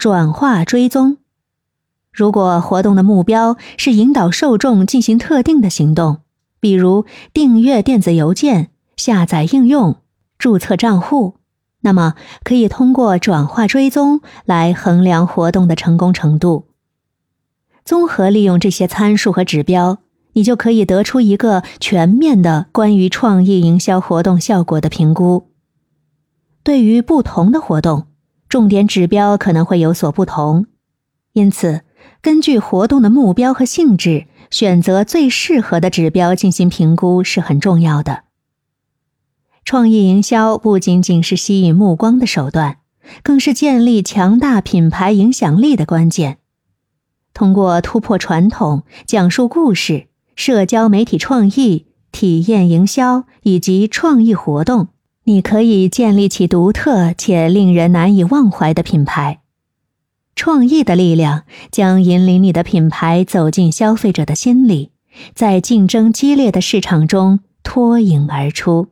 [0.00, 1.18] 转化追踪。
[2.10, 6.22] 如果活动的目标是引导受众进行特定的行动，
[6.58, 9.98] 比如订阅电子邮件、下载应用、
[10.38, 11.34] 注册账户，
[11.82, 16.68] 那么可以通过转化追踪来衡量活动的成功程度。
[17.84, 19.98] 综合利用这些参数和指标，
[20.32, 25.50] 你就可以得出一个全面的关于创意营销活动效果的评估。
[26.62, 28.06] 对于不同的活动，
[28.50, 30.66] 重点指标可能会有所不同，
[31.32, 31.80] 因此。
[32.22, 38.24] 根据活动的目标和性质，选择最适合的指标进行评估是很重要的。
[39.64, 42.78] 创意营销不仅仅是吸引目光的手段，
[43.22, 46.38] 更是建立强大品牌影响力的关键。
[47.32, 54.88] 通过突破传统、讲述故事、社交媒体创意、体验营销以及创意活动，
[55.24, 59.40] 你可以建立起独特且令人难以忘怀的品牌。
[60.34, 64.90] 创意的力量将引领你的品牌走进消费者的心里，
[65.34, 68.88] 在竞争激烈的市场中脱颖而出。